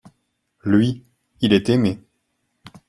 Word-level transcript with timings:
lui, 0.63 1.03
il 1.41 1.53
est 1.53 1.69
aimé. 1.69 1.99